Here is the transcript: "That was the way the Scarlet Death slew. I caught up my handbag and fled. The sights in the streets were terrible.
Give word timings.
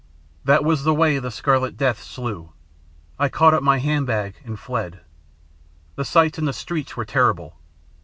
"That 0.45 0.63
was 0.63 0.83
the 0.83 0.95
way 0.95 1.19
the 1.19 1.29
Scarlet 1.29 1.77
Death 1.77 2.01
slew. 2.01 2.53
I 3.19 3.29
caught 3.29 3.53
up 3.53 3.61
my 3.61 3.77
handbag 3.77 4.33
and 4.43 4.59
fled. 4.59 5.01
The 5.95 6.05
sights 6.05 6.39
in 6.39 6.45
the 6.45 6.53
streets 6.53 6.97
were 6.97 7.05
terrible. 7.05 7.59